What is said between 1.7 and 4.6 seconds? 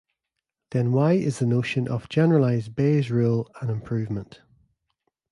of generalized Bayes rule an improvement?